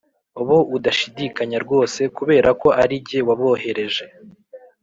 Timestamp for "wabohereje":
3.27-4.05